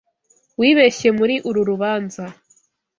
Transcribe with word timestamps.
Wibeshye 0.59 1.07
muri 1.17 1.35
uru 1.47 1.61
rubanza. 1.69 2.23